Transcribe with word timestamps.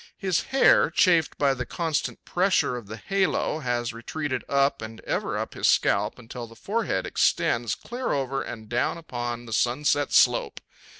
His 0.17 0.45
hair, 0.45 0.89
chafed 0.89 1.37
by 1.37 1.53
the 1.53 1.63
constant 1.63 2.25
pressure 2.25 2.75
of 2.75 2.87
the 2.87 2.97
halo, 2.97 3.59
has 3.59 3.93
retreated 3.93 4.43
up 4.49 4.81
and 4.81 4.99
ever 5.01 5.37
up 5.37 5.53
his 5.53 5.67
scalp 5.67 6.17
until 6.17 6.47
the 6.47 6.55
forehead 6.55 7.05
extends 7.05 7.75
clear 7.75 8.11
over 8.11 8.41
and 8.41 8.67
down 8.67 8.97
upon 8.97 9.45
the 9.45 9.53
sunset 9.53 10.11
slope. 10.11 10.59